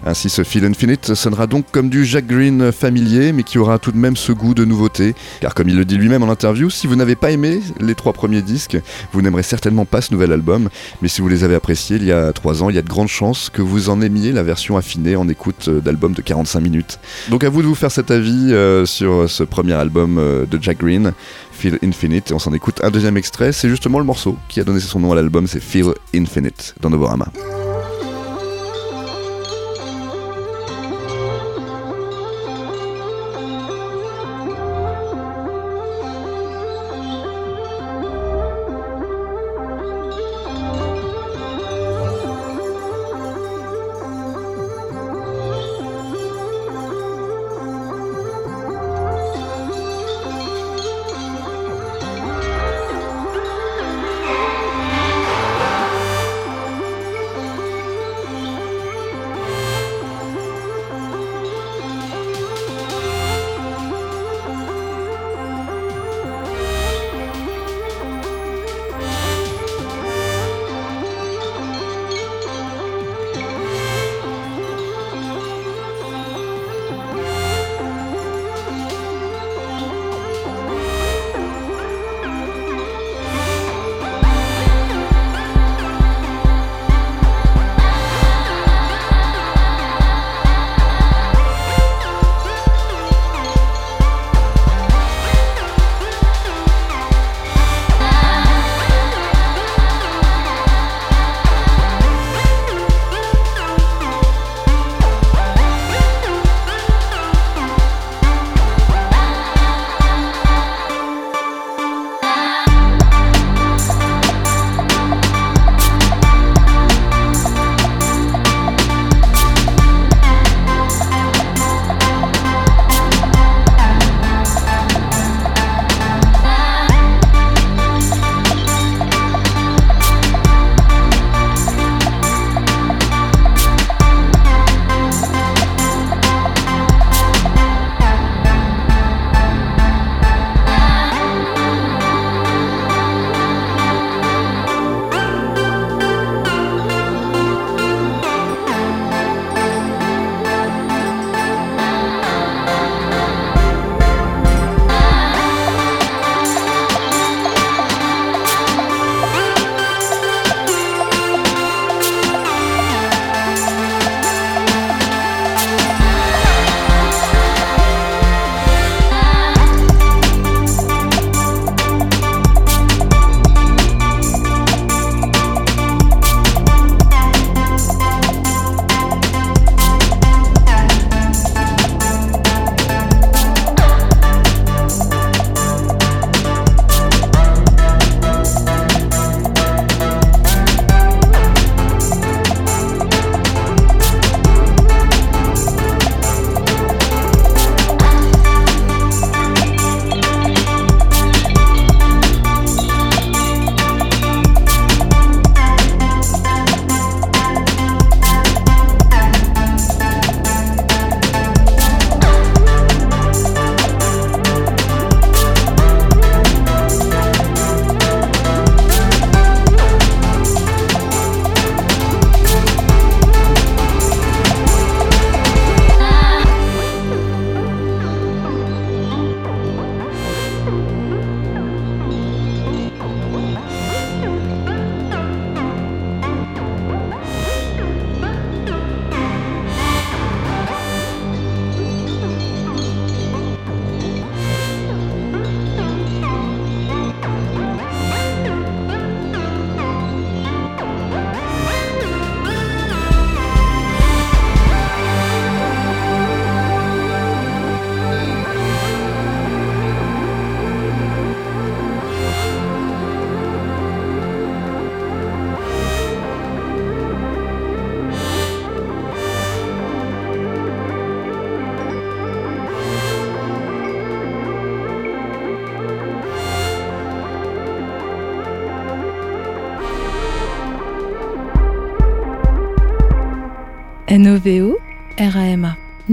Ainsi, 0.04 0.30
ce 0.30 0.42
Feel 0.42 0.64
Infinite 0.64 1.14
sonnera 1.14 1.46
donc 1.46 1.66
comme 1.70 1.88
du 1.88 2.04
Jack 2.04 2.26
Green 2.26 2.72
familier, 2.72 3.32
mais 3.32 3.44
qui 3.44 3.58
aura 3.58 3.78
tout 3.78 3.92
de 3.92 3.96
même 3.96 4.16
ce 4.16 4.32
goût 4.32 4.52
de 4.52 4.64
nouveauté. 4.64 5.14
Car 5.40 5.54
comme 5.54 5.68
il 5.68 5.76
le 5.76 5.84
dit 5.84 5.96
lui-même 5.96 6.22
en 6.24 6.30
interview, 6.30 6.70
si 6.70 6.86
vous 6.86 6.96
n'avez 6.96 7.14
pas 7.14 7.30
aimé 7.30 7.60
les 7.80 7.94
trois 7.94 8.12
premiers 8.12 8.42
disques, 8.42 8.76
vous 9.12 9.22
n'aimerez 9.22 9.44
certainement 9.44 9.84
pas 9.84 10.00
ce 10.00 10.12
nouvel 10.12 10.32
album. 10.32 10.68
Mais 11.02 11.08
si 11.08 11.20
vous 11.20 11.28
les 11.28 11.44
avez 11.44 11.54
appréciés 11.54 11.96
il 11.96 12.04
y 12.04 12.12
a 12.12 12.32
trois 12.32 12.62
ans, 12.62 12.70
il 12.70 12.74
y 12.74 12.78
a 12.78 12.82
de 12.82 12.88
grandes 12.88 13.08
chances 13.08 13.48
que 13.48 13.62
vous 13.62 13.90
en 13.90 14.00
aimiez 14.00 14.32
la 14.32 14.42
version 14.42 14.76
affinée 14.76 15.14
en 15.14 15.28
écoute 15.28 15.68
euh, 15.68 15.80
d'album 15.80 16.12
de 16.14 16.22
45 16.22 16.60
minutes. 16.60 16.98
Donc 17.30 17.44
à 17.44 17.48
vous 17.48 17.62
de 17.62 17.66
vous 17.68 17.74
faire 17.74 17.92
cet 17.92 18.10
avis 18.10 18.52
euh, 18.52 18.84
sur 18.86 19.30
ce 19.30 19.44
premier 19.44 19.74
album 19.74 20.18
euh, 20.18 20.46
de 20.46 20.58
Jack 20.60 20.78
Green, 20.78 21.12
Feel 21.52 21.78
Infinite. 21.84 22.30
Et 22.32 22.34
on 22.34 22.40
s'en 22.40 22.52
écoute 22.52 22.80
un 22.82 22.90
deuxième 22.90 23.16
extrait. 23.16 23.52
C'est 23.52 23.68
justement 23.68 23.98
le 23.98 24.04
morceau 24.04 24.36
qui 24.48 24.60
a 24.60 24.64
donné 24.64 24.80
son 24.80 24.98
nom 24.98 25.12
à 25.12 25.14
l'album, 25.14 25.46
c'est 25.46 25.60
Feel 25.60 25.94
Infinite 26.14 26.74
dans 26.80 26.90
Novorama. 26.90 27.26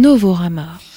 Novorama. 0.10 0.89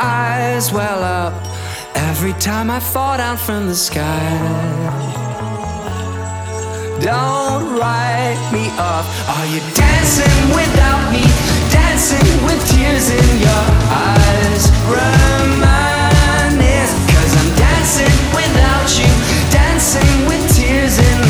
Eyes 0.00 0.72
well 0.72 1.02
up 1.02 1.34
every 1.94 2.32
time 2.34 2.70
I 2.70 2.80
fall 2.80 3.18
down 3.18 3.36
from 3.36 3.66
the 3.66 3.74
sky. 3.74 4.30
Don't 7.00 7.78
write 7.78 8.40
me 8.52 8.68
off. 8.78 9.06
Are 9.28 9.46
you 9.46 9.60
dancing 9.74 10.54
without 10.54 11.12
me? 11.12 11.24
Dancing 11.70 12.44
with 12.44 12.60
tears 12.68 13.10
in 13.10 13.40
your 13.40 13.66
eyes. 13.92 14.70
Reminisce, 14.96 16.92
cause 17.12 17.32
I'm 17.40 17.50
dancing 17.56 18.18
without 18.34 18.88
you. 18.98 19.10
Dancing 19.50 20.26
with 20.26 20.42
tears 20.56 20.98
in 20.98 21.29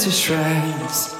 into 0.00 0.12
shreds. 0.12 1.14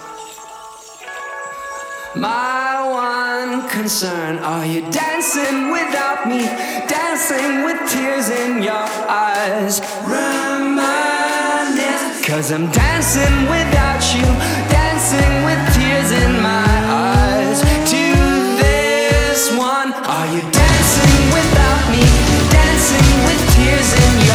My 2.16 2.80
one 2.88 3.68
concern 3.68 4.38
are 4.38 4.64
you 4.64 4.80
dancing 4.90 5.70
without 5.70 6.26
me? 6.26 6.46
Dancing 6.88 7.64
with 7.64 7.78
tears 7.90 8.30
in 8.30 8.62
your 8.62 8.72
eyes. 8.72 9.80
Reminisce, 10.08 10.80
cause 12.26 12.52
I'm 12.52 12.70
dancing 12.72 13.46
without 13.52 14.02
you. 14.16 14.24
Dancing 14.72 15.44
with 15.44 15.60
tears 15.76 16.10
in 16.24 16.40
my 16.40 16.72
eyes. 16.88 17.60
To 17.60 18.04
this 18.62 19.50
one, 19.58 19.92
are 19.92 20.28
you 20.34 20.40
dancing 20.40 21.32
without 21.36 21.90
me? 21.92 22.04
Dancing 22.48 23.24
with 23.26 23.40
tears 23.56 23.92
in 23.92 24.00
your 24.00 24.24
eyes. 24.24 24.29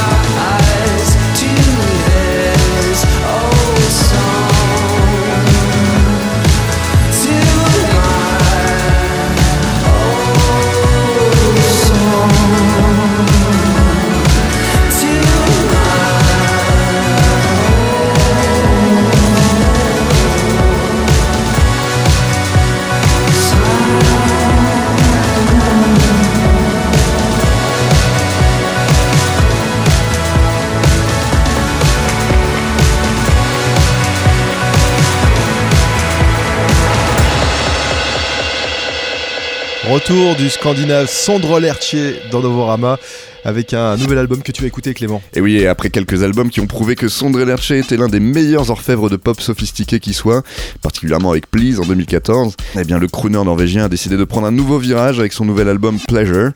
Retour 39.91 40.35
du 40.35 40.49
Scandinave 40.49 41.07
Sondre 41.07 41.59
Lerchier 41.59 42.15
dans 42.31 42.39
Novorama 42.39 42.97
avec 43.45 43.73
un 43.73 43.95
nouvel 43.95 44.17
album 44.17 44.41
que 44.41 44.51
tu 44.51 44.63
vas 44.63 44.67
écouter 44.67 44.93
Clément. 44.95 45.21
Et 45.35 45.39
oui, 45.39 45.57
et 45.57 45.67
après 45.67 45.89
quelques 45.89 46.23
albums 46.23 46.49
qui 46.49 46.59
ont 46.59 46.67
prouvé 46.67 46.95
que 46.95 47.07
Sondre 47.07 47.43
Lerche 47.43 47.71
était 47.71 47.95
l'un 47.95 48.07
des 48.07 48.19
meilleurs 48.19 48.71
orfèvres 48.71 49.09
de 49.09 49.15
pop 49.15 49.39
sophistiqué 49.39 49.99
qui 49.99 50.13
soit, 50.13 50.43
particulièrement 50.81 51.31
avec 51.31 51.49
Please 51.49 51.79
en 51.79 51.85
2014, 51.85 52.55
eh 52.77 52.83
bien 52.83 52.97
le 52.97 53.07
crooner 53.07 53.43
norvégien 53.43 53.85
a 53.85 53.89
décidé 53.89 54.17
de 54.17 54.23
prendre 54.23 54.47
un 54.47 54.51
nouveau 54.51 54.79
virage 54.79 55.19
avec 55.19 55.31
son 55.31 55.45
nouvel 55.45 55.69
album 55.69 55.99
Pleasure. 56.07 56.51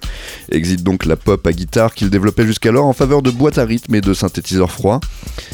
Exit 0.51 0.81
donc 0.81 1.05
la 1.05 1.15
pop 1.15 1.45
à 1.45 1.53
guitare 1.53 1.93
qu'il 1.93 2.09
développait 2.09 2.47
jusqu'alors 2.47 2.87
en 2.87 2.93
faveur 2.93 3.21
de 3.21 3.29
boîtes 3.29 3.59
à 3.59 3.65
rythme 3.65 3.93
et 3.93 4.01
de 4.01 4.13
synthétiseurs 4.15 4.71
froids. 4.71 4.99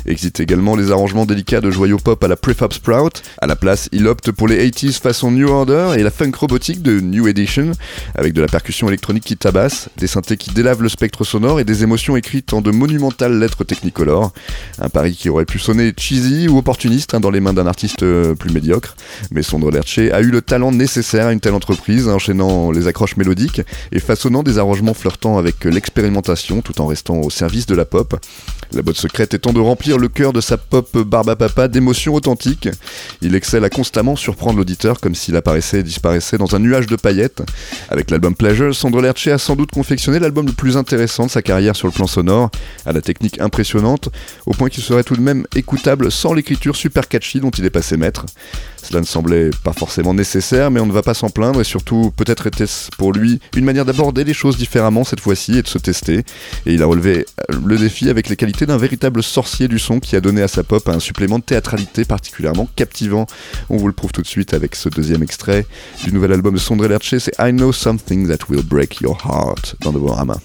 Exit 0.06 0.40
également 0.40 0.78
les 0.78 0.92
arrangements 0.92 1.26
délicats 1.26 1.60
de 1.60 1.70
joyaux 1.70 1.98
pop 1.98 2.24
à 2.24 2.30
la 2.30 2.38
Prefab 2.38 2.72
Sprout. 2.72 3.24
À 3.42 3.48
la 3.48 3.58
place, 3.58 3.90
il 3.92 4.08
opte 4.08 4.32
pour 4.32 4.48
les 4.48 4.70
80s 4.70 5.02
façon 5.02 5.32
New 5.32 5.50
Order 5.50 5.96
et 5.98 6.04
la 6.04 6.12
funk 6.12 6.32
robotique 6.40 6.82
de 6.82 7.02
New 7.02 7.28
Edition, 7.28 7.72
avec 8.16 8.32
de 8.32 8.42
la 8.42 8.48
percussion 8.48 8.88
électronique 8.88 9.26
qui 9.26 9.36
tabasse, 9.36 9.90
des 9.98 10.08
synthés 10.08 10.38
qui 10.38 10.52
délavent 10.52 10.82
le 10.82 10.90
spectre 10.90 11.25
sonore 11.26 11.60
et 11.60 11.66
des 11.66 11.84
émotions 11.84 12.16
écrites 12.16 12.54
en 12.54 12.62
de 12.62 12.72
monumentales 12.72 13.38
lettres 13.38 13.64
technicolores. 13.64 14.32
Un 14.80 14.90
pari 14.90 15.16
qui 15.16 15.30
aurait 15.30 15.46
pu 15.46 15.60
sonner 15.60 15.94
cheesy 15.98 16.48
ou 16.48 16.58
opportuniste 16.58 17.14
hein, 17.14 17.20
dans 17.20 17.32
les 17.32 17.42
mains 17.42 17.54
d'un 17.54 17.68
artiste 17.68 18.04
euh, 18.04 18.36
plus 18.36 18.52
médiocre. 18.52 18.96
Mais 19.32 19.44
Sondre 19.44 19.72
Lerche 19.72 19.98
a 19.98 20.22
eu 20.22 20.30
le 20.30 20.42
talent 20.42 20.72
nécessaire 20.72 21.28
à 21.28 21.34
une 21.34 21.40
telle 21.40 21.54
entreprise, 21.54 22.08
enchaînant 22.08 22.72
les 22.72 22.88
accroches 22.88 23.18
mélodiques 23.18 23.62
et 23.92 24.00
façonnant 24.00 24.44
des 24.44 24.58
arrangements 24.58 24.94
flirtant 24.94 25.38
avec 25.38 25.66
l'expérimentation 25.66 26.62
tout 26.62 26.80
en 26.82 26.86
restant 26.86 27.18
au 27.18 27.30
service 27.30 27.66
de 27.66 27.76
la 27.76 27.86
pop. 27.86 28.16
La 28.72 28.82
botte 28.82 28.98
secrète 28.98 29.34
étant 29.34 29.54
de 29.54 29.60
remplir 29.60 29.98
le 29.98 30.08
cœur 30.08 30.34
de 30.34 30.42
sa 30.42 30.58
pop 30.58 30.98
barbapapa 30.98 31.68
d'émotions 31.68 32.14
authentiques. 32.14 32.70
Il 33.22 33.36
excelle 33.36 33.64
à 33.64 33.70
constamment 33.70 34.16
surprendre 34.16 34.58
l'auditeur 34.58 35.00
comme 35.00 35.16
s'il 35.16 35.36
apparaissait 35.36 35.80
et 35.80 35.84
disparaissait 35.84 36.38
dans 36.38 36.56
un 36.56 36.60
nuage 36.60 36.88
de 36.88 36.96
paillettes. 36.96 37.42
Avec 37.90 38.12
l'album 38.12 38.36
Pleasure, 38.36 38.76
Sondre 38.76 39.02
Lerche 39.02 39.28
a 39.28 39.38
sans 39.38 39.56
doute 39.56 39.72
confectionné 39.72 40.20
l'album 40.20 40.46
le 40.46 40.52
plus 40.52 40.78
intéressant 40.78 41.15
intéressante 41.16 41.32
sa 41.32 41.42
carrière 41.42 41.76
sur 41.76 41.88
le 41.88 41.94
plan 41.94 42.08
sonore, 42.08 42.50
à 42.86 42.92
la 42.92 43.02
technique 43.02 43.40
impressionnante, 43.40 44.10
au 44.46 44.52
point 44.52 44.70
qu'il 44.70 44.84
serait 44.84 45.04
tout 45.04 45.16
de 45.16 45.22
même 45.22 45.46
écoutable 45.56 46.12
sans 46.12 46.34
l'écriture 46.34 46.76
super 46.76 47.08
catchy 47.08 47.40
dont 47.40 47.52
il 47.52 47.66
est 47.66 47.70
passé 47.70 47.96
maître. 47.96 48.26
Cela 48.84 49.00
ne 49.00 49.06
semblait 49.06 49.50
pas 49.64 49.74
forcément 49.74 50.14
nécessaire, 50.14 50.70
mais 50.72 50.80
on 50.80 50.86
ne 50.86 50.92
va 50.92 51.02
pas 51.02 51.14
s'en 51.14 51.30
plaindre, 51.30 51.62
et 51.62 51.64
surtout, 51.64 52.12
peut-être 52.16 52.48
était-ce 52.48 52.90
pour 52.98 53.14
lui 53.14 53.40
une 53.56 53.66
manière 53.66 53.86
d'aborder 53.86 54.24
les 54.24 54.34
choses 54.34 54.58
différemment 54.58 55.04
cette 55.04 55.22
fois-ci 55.22 55.58
et 55.58 55.62
de 55.62 55.68
se 55.68 55.78
tester. 55.78 56.20
Et 56.66 56.74
il 56.74 56.84
a 56.84 56.86
relevé 56.86 57.26
euh, 57.50 57.58
le 57.66 57.78
défi 57.78 58.10
avec 58.10 58.30
les 58.30 58.36
qualités 58.36 58.66
d'un 58.66 58.78
véritable 58.78 59.24
sorcier 59.24 59.68
du 59.68 59.80
son 59.80 60.00
qui 60.00 60.16
a 60.16 60.22
donné 60.22 60.42
à 60.42 60.48
sa 60.48 60.64
pop 60.64 60.88
un 60.90 61.00
supplément 61.00 61.40
de 61.40 61.44
théâtralité 61.44 62.06
particulièrement 62.06 62.68
captivant. 62.76 63.26
On 63.70 63.78
vous 63.78 63.88
le 63.88 63.94
prouve 63.94 64.12
tout 64.12 64.22
de 64.22 64.28
suite 64.28 64.54
avec 64.54 64.76
ce 64.76 64.90
deuxième 64.90 65.24
extrait 65.24 65.66
du 66.04 66.12
nouvel 66.12 66.34
album 66.34 66.54
de 66.54 66.60
Sondre 66.60 66.88
Lerche, 66.88 67.18
c'est 67.18 67.34
I 67.40 67.52
Know 67.52 67.72
Something 67.72 68.28
That 68.28 68.46
Will 68.50 68.64
Break 68.64 69.02
Your 69.02 69.18
Heart 69.26 69.76
dans 69.82 69.94
Novorama. 69.94 70.38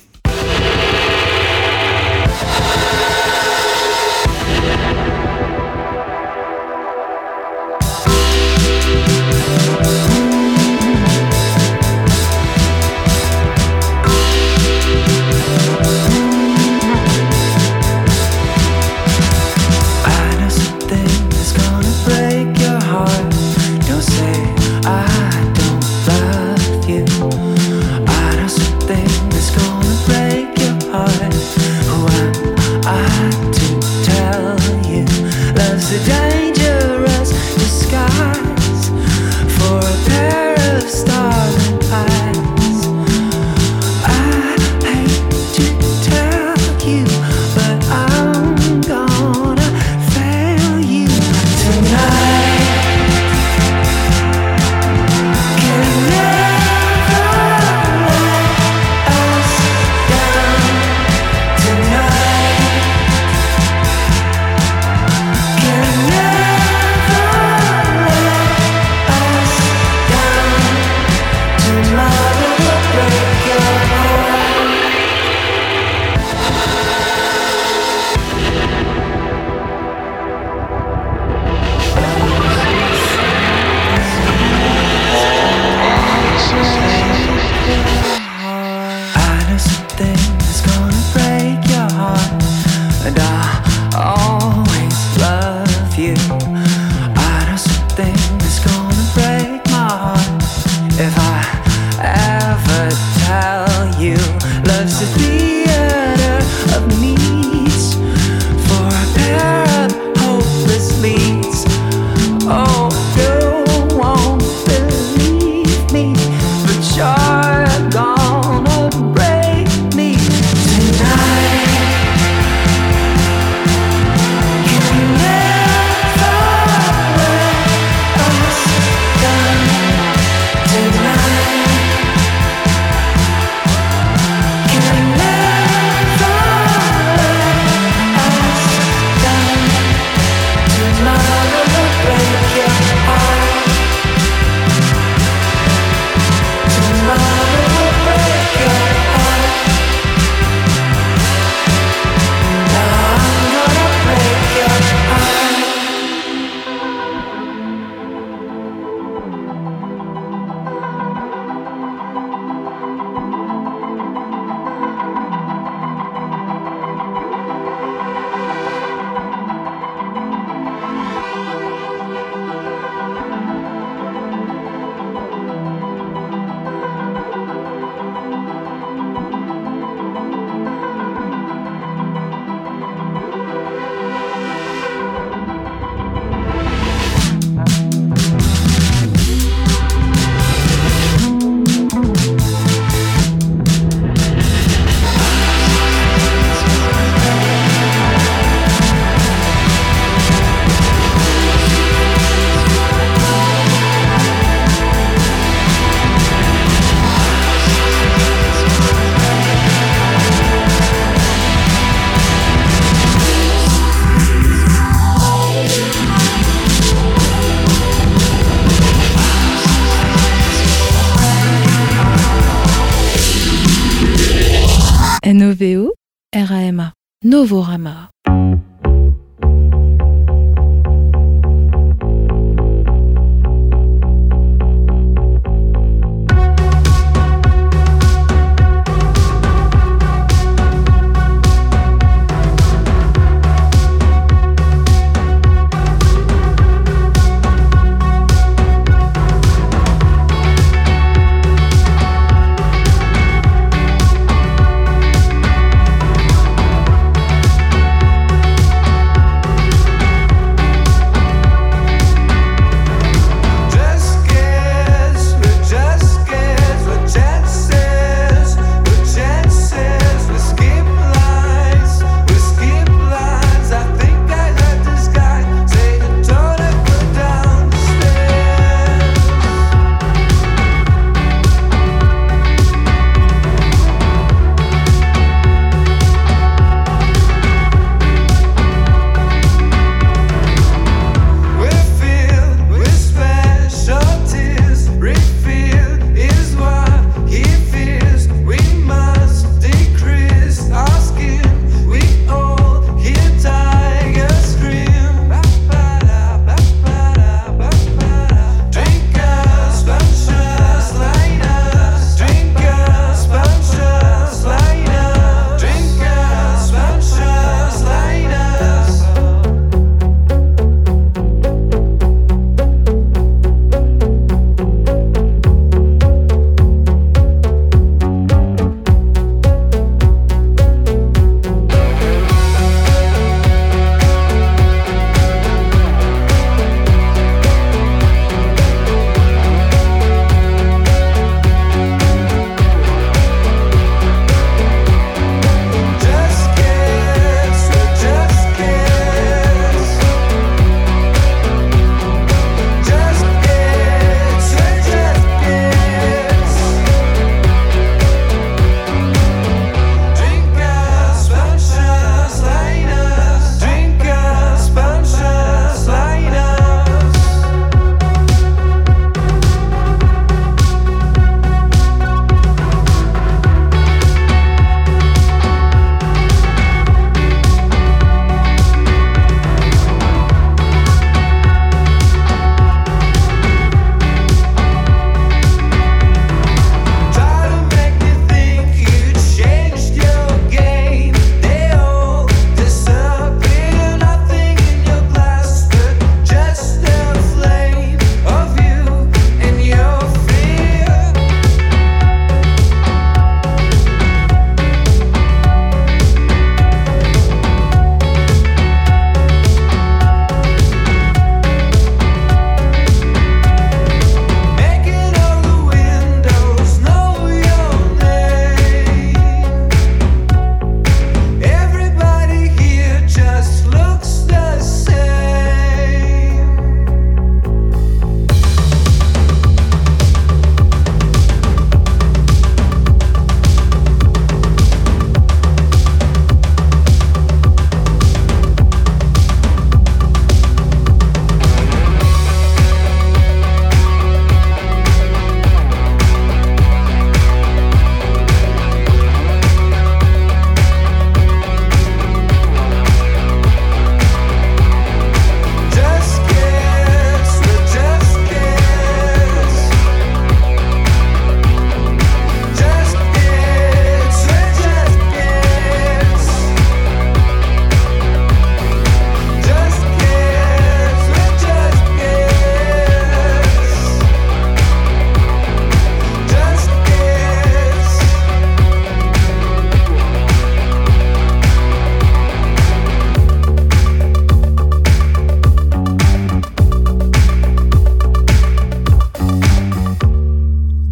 R-A-M-A. 226.40 226.92
Novorama. 227.22 228.08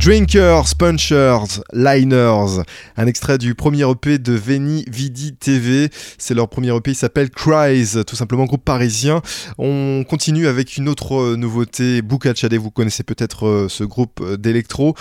Drinkers, 0.09 0.75
Punchers, 0.79 1.61
Liners, 1.75 2.63
un 2.97 3.07
extrait 3.07 3.37
du 3.37 3.55
premier 3.55 3.87
EP 3.91 4.17
de 4.19 4.33
Veni 4.33 4.87
Vidi 4.89 5.35
TV. 5.35 5.91
C'est 6.17 6.33
leur 6.33 6.49
premier 6.49 6.75
EP, 6.75 6.93
il 6.93 6.95
s'appelle 6.95 7.29
Cries, 7.29 8.03
tout 8.07 8.17
simplement 8.17 8.47
groupe 8.47 8.65
parisien. 8.65 9.21
On 9.59 10.05
continue 10.09 10.47
avec 10.47 10.79
une 10.79 10.89
autre 10.89 11.15
euh, 11.15 11.37
nouveauté, 11.37 12.01
Bouka 12.01 12.35
Chade, 12.35 12.55
vous 12.55 12.71
connaissez 12.71 13.03
peut-être 13.03 13.47
euh, 13.47 13.69
ce 13.69 13.85
groupe 13.85 14.23
euh, 14.23 14.39
d'électro, 14.39 14.95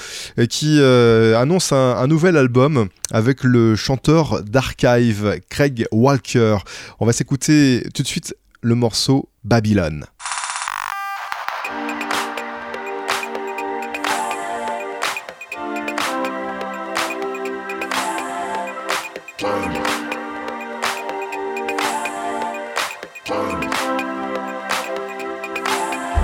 qui 0.50 0.82
annonce 0.82 1.72
un, 1.72 1.96
un, 1.96 2.08
nouvel 2.08 2.36
album 2.36 2.90
avec 3.10 3.46
le 3.46 3.78
chanteur 3.78 4.44
d'Archive, 4.44 5.40
Craig 5.48 5.86
Walker. 5.94 6.58
On 7.00 7.06
va 7.06 7.14
s'écouter 7.14 7.88
tout 7.94 8.04
de 8.04 8.08
suite 8.08 8.36
le 8.62 8.76
morceau 8.76 9.30
Babylone. 9.46 10.06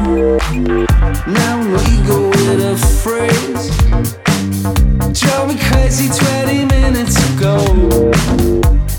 Now 0.04 1.62
we 1.64 2.08
go 2.08 2.28
with 2.28 2.60
a 2.60 2.76
phrase. 3.02 3.70
Drove 5.18 5.48
me 5.48 5.58
crazy 5.58 6.10
20 6.10 6.66
minutes 6.66 7.16
ago. 7.32 7.58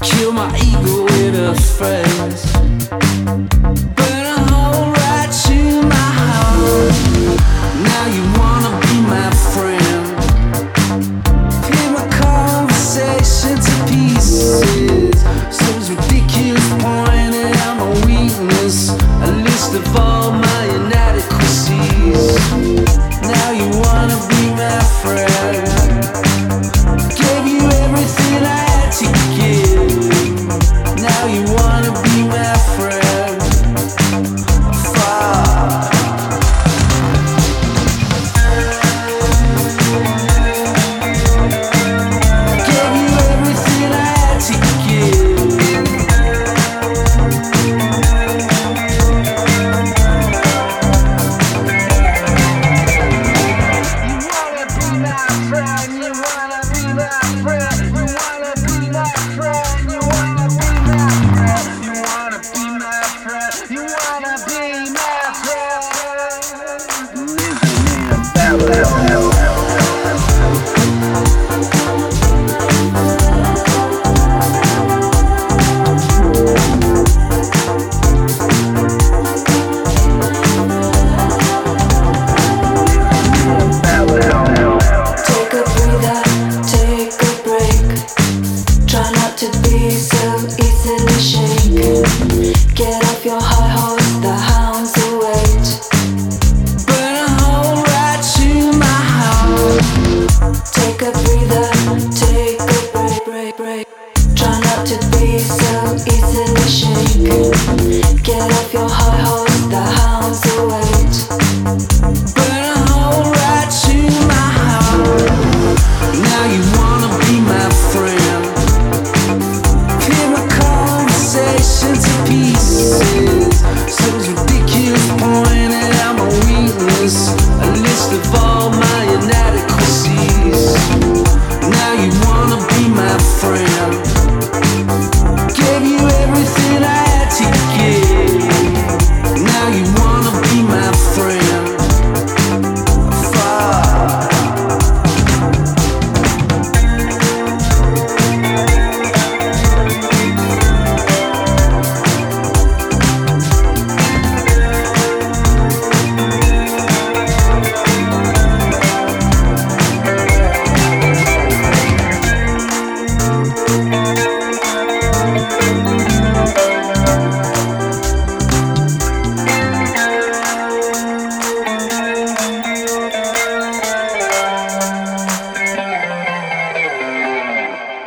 Kill 0.00 0.32
my 0.32 0.48
ego 0.56 1.04
with 1.04 1.34
a 1.36 1.54
phrase. 1.76 3.63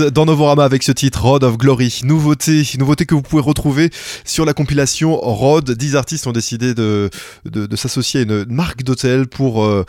Dans 0.00 0.24
Novorama 0.24 0.64
avec 0.64 0.82
ce 0.82 0.92
titre 0.92 1.22
Road 1.22 1.44
of 1.44 1.58
Glory. 1.58 2.00
Nouveauté, 2.04 2.62
nouveauté 2.78 3.06
que 3.06 3.14
vous 3.14 3.22
pouvez 3.22 3.42
retrouver 3.42 3.90
sur 4.24 4.44
la 4.44 4.54
compilation 4.54 5.16
Road. 5.16 5.70
10 5.70 5.96
artistes 5.96 6.26
ont 6.26 6.32
décidé 6.32 6.74
de, 6.74 7.10
de, 7.44 7.76
s'associer 7.76 8.20
à 8.20 8.22
une 8.22 8.46
marque 8.48 8.82
d'hôtel 8.82 9.26
pour, 9.26 9.64
euh, 9.64 9.84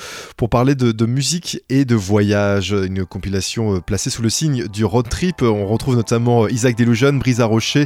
parler 0.52 0.76
de, 0.76 1.06
musique 1.06 1.62
et 1.70 1.86
de 1.86 1.96
voyage. 1.96 2.72
Une 2.72 3.06
compilation 3.06 3.76
euh, 3.76 3.80
placée 3.80 4.10
sous 4.10 4.22
le 4.22 4.30
signe 4.30 4.68
du 4.68 4.86
road 4.86 5.08
trip. 5.10 5.42
On 5.42 5.66
retrouve 5.66 5.96
notamment 5.96 6.48
Isaac 6.48 6.78
Delusion, 6.78 7.14
Brisa 7.14 7.46
Rocher, 7.46 7.86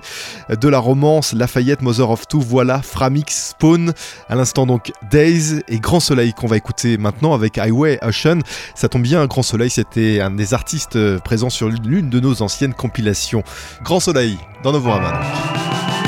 de 0.50 0.68
la 0.68 0.80
romance, 0.80 1.34
Lafayette, 1.34 1.82
Mother 1.82 2.10
of 2.10 2.28
Two, 2.28 2.42
voilà, 2.42 2.82
Framix, 2.82 3.52
Spawn. 3.52 3.94
À 4.28 4.36
l'instant 4.36 4.66
donc 4.66 4.92
Days 5.12 5.62
et 5.68 5.80
Grand 5.80 6.00
Soleil 6.00 6.34
qu'on 6.34 6.48
va 6.48 6.58
écouter 6.58 6.98
maintenant 6.98 7.34
avec 7.34 7.58
Highway 7.58 8.00
Ocean. 8.02 8.40
Ça 8.76 8.90
tombe 8.90 9.04
bien, 9.04 9.26
Grand 9.26 9.44
Soleil 9.44 9.70
c'était 9.70 10.20
un 10.20 10.32
des 10.32 10.54
artistes 10.54 10.96
euh, 10.96 11.20
présents 11.20 11.50
sur 11.50 11.70
l'une 11.70 12.09
de 12.10 12.20
nos 12.20 12.42
anciennes 12.42 12.74
compilations. 12.74 13.44
Grand 13.84 14.00
Soleil 14.00 14.38
dans 14.64 14.72
donc. 14.72 15.22
I 15.22 15.99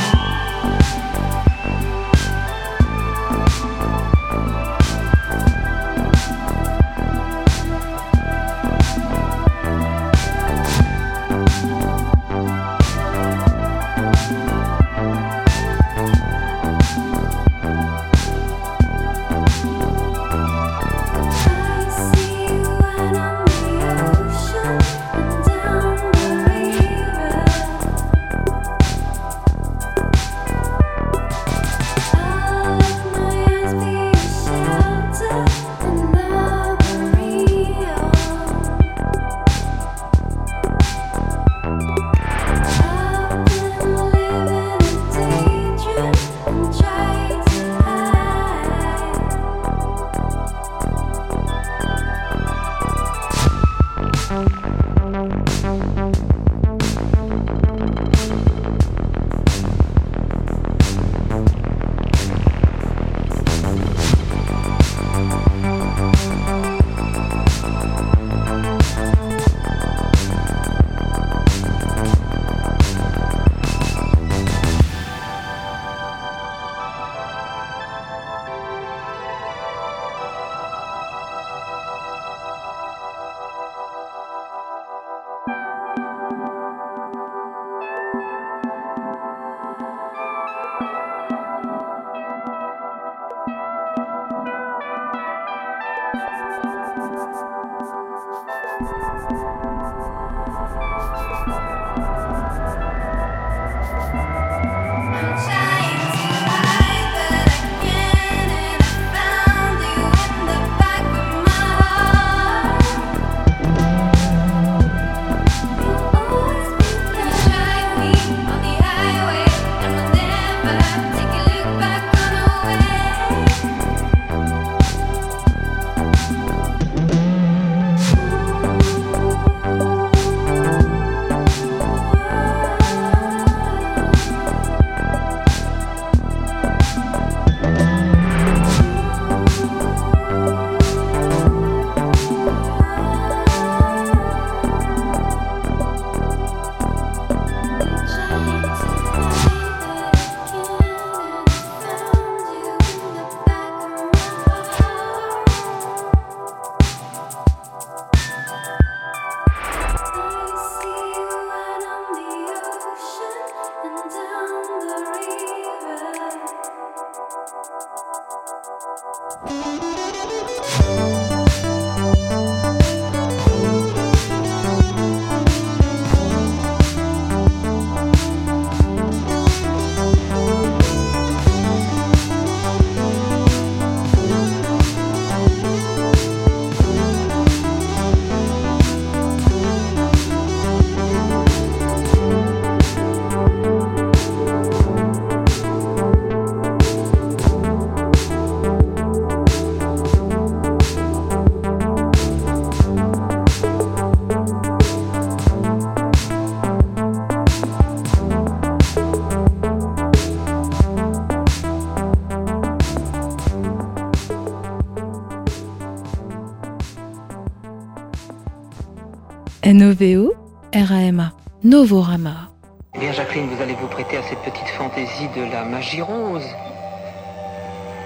NOVO, 220.01 220.33
RAMA, 220.73 221.31
Novorama. 221.63 222.49
Eh 222.95 222.99
bien, 222.99 223.11
Jacqueline, 223.11 223.47
vous 223.53 223.61
allez 223.61 223.75
vous 223.75 223.85
prêter 223.85 224.17
à 224.17 224.23
cette 224.23 224.39
petite 224.39 224.67
fantaisie 224.69 225.27
de 225.35 225.43
la 225.51 225.63
magie 225.63 226.01
rose. 226.01 226.47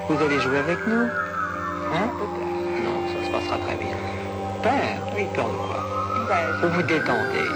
Vous 0.09 0.21
allez 0.21 0.37
jouer 0.41 0.57
avec 0.57 0.77
nous 0.87 1.07
Hein? 1.95 2.09
Non, 2.83 2.99
ça 3.07 3.25
se 3.25 3.31
passera 3.31 3.57
très 3.59 3.77
bien. 3.77 3.95
Père? 4.61 4.99
Oui. 5.15 5.23
Peur 5.33 5.45
de 5.47 5.55
quoi? 5.55 5.79
Vous 6.61 6.73
vous 6.75 6.81
détendez. 6.81 7.47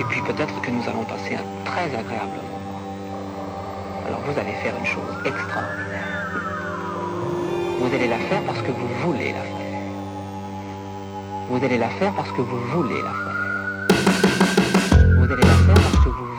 Et 0.00 0.04
puis 0.10 0.20
peut-être 0.22 0.60
que 0.60 0.70
nous 0.72 0.82
allons 0.88 1.04
passer 1.04 1.36
un 1.36 1.64
très 1.64 1.84
agréable 1.96 2.34
moment. 2.34 2.80
Alors 4.08 4.20
vous 4.26 4.36
allez 4.40 4.54
faire 4.54 4.74
une 4.76 4.86
chose 4.86 5.14
extraordinaire. 5.24 6.32
Vous 7.78 7.94
allez 7.94 8.08
la 8.08 8.18
faire 8.18 8.42
parce 8.42 8.60
que 8.60 8.72
vous 8.72 8.88
voulez 9.04 9.32
la 9.32 9.42
faire. 9.42 9.78
Vous 11.48 11.64
allez 11.64 11.78
la 11.78 11.90
faire 11.90 12.12
parce 12.14 12.32
que 12.32 12.40
vous 12.40 12.58
voulez 12.74 13.00
la 13.00 13.10
faire. 13.10 13.43
Vous 15.34 15.40
allez 15.40 15.48
la 15.48 15.74
faire 15.74 15.74
parce 15.74 16.04
que 16.04 16.10
vous 16.10 16.33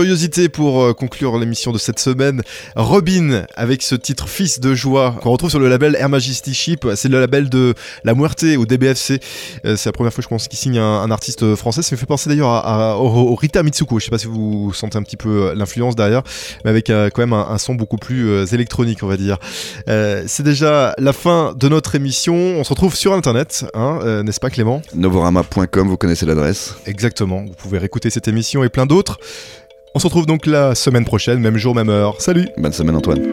curiosité 0.00 0.50
pour 0.50 0.82
euh, 0.82 0.92
conclure 0.92 1.38
l'émission 1.38 1.72
de 1.72 1.78
cette 1.78 1.98
semaine. 1.98 2.42
Robin, 2.74 3.46
avec 3.54 3.80
ce 3.80 3.94
titre 3.94 4.28
Fils 4.28 4.60
de 4.60 4.74
joie, 4.74 5.16
qu'on 5.22 5.30
retrouve 5.30 5.48
sur 5.48 5.58
le 5.58 5.68
label 5.70 5.96
Air 5.98 6.10
Majesty 6.10 6.52
Ship. 6.52 6.86
C'est 6.96 7.08
le 7.08 7.18
label 7.18 7.48
de 7.48 7.72
La 8.04 8.12
Muerte 8.12 8.44
au 8.58 8.66
DBFC. 8.66 9.20
Euh, 9.64 9.74
c'est 9.76 9.88
la 9.88 9.92
première 9.94 10.12
fois, 10.12 10.20
je 10.22 10.28
pense, 10.28 10.48
qu'il 10.48 10.58
signe 10.58 10.78
un, 10.78 11.00
un 11.00 11.10
artiste 11.10 11.54
français. 11.54 11.80
Ça 11.80 11.94
me 11.94 11.98
fait 11.98 12.04
penser 12.04 12.28
d'ailleurs 12.28 12.50
à, 12.50 12.92
à- 12.92 12.96
au, 12.96 13.06
au 13.06 13.34
Rita 13.36 13.62
Mitsuko. 13.62 13.98
Je 13.98 14.04
sais 14.04 14.10
pas 14.10 14.18
si 14.18 14.26
vous 14.26 14.70
sentez 14.74 14.98
un 14.98 15.02
petit 15.02 15.16
peu 15.16 15.44
euh, 15.44 15.54
l'influence 15.54 15.96
derrière, 15.96 16.20
mais 16.66 16.70
avec 16.70 16.90
euh, 16.90 17.08
quand 17.08 17.22
même 17.22 17.32
un, 17.32 17.46
un 17.48 17.56
son 17.56 17.74
beaucoup 17.74 17.96
plus 17.96 18.28
euh, 18.28 18.44
électronique, 18.44 18.98
on 19.02 19.06
va 19.06 19.16
dire. 19.16 19.38
Euh, 19.88 20.24
c'est 20.26 20.42
déjà 20.42 20.94
la 20.98 21.14
fin 21.14 21.54
de 21.56 21.68
notre 21.70 21.94
émission. 21.94 22.34
On 22.34 22.64
se 22.64 22.68
retrouve 22.68 22.94
sur 22.94 23.14
Internet, 23.14 23.64
hein, 23.72 24.22
n'est-ce 24.24 24.40
pas 24.40 24.50
Clément? 24.50 24.82
Novorama.com, 24.94 25.88
vous 25.88 25.96
connaissez 25.96 26.26
l'adresse. 26.26 26.74
Exactement. 26.84 27.46
Vous 27.46 27.54
pouvez 27.56 27.78
réécouter 27.78 28.10
cette 28.10 28.28
émission 28.28 28.62
et 28.62 28.68
plein 28.68 28.84
d'autres. 28.84 29.18
On 29.96 29.98
se 29.98 30.06
retrouve 30.06 30.26
donc 30.26 30.44
la 30.44 30.74
semaine 30.74 31.06
prochaine, 31.06 31.40
même 31.40 31.56
jour, 31.56 31.74
même 31.74 31.88
heure. 31.88 32.20
Salut 32.20 32.46
Bonne 32.58 32.74
semaine 32.74 32.96
Antoine. 32.96 33.30